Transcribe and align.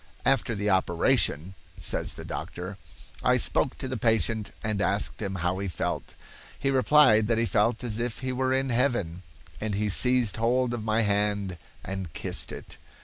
"After 0.25 0.55
the 0.55 0.67
operation," 0.71 1.53
says 1.79 2.15
the 2.15 2.25
doctor, 2.25 2.79
"I 3.21 3.37
spoke 3.37 3.77
to 3.77 3.87
the 3.87 3.97
patient 3.97 4.51
and 4.63 4.81
asked 4.81 5.21
him 5.21 5.35
how 5.35 5.59
he 5.59 5.67
felt. 5.67 6.15
He 6.57 6.71
replied 6.71 7.27
that 7.27 7.37
he 7.37 7.45
felt 7.45 7.83
as 7.83 7.99
if 7.99 8.17
he 8.21 8.31
were 8.31 8.51
in 8.51 8.71
heaven, 8.71 9.21
and 9.59 9.75
he 9.75 9.89
seized 9.89 10.37
hold 10.37 10.73
of 10.73 10.83
my 10.83 11.01
hand 11.03 11.59
and 11.83 12.13
kissed 12.13 12.51
it. 12.51 12.79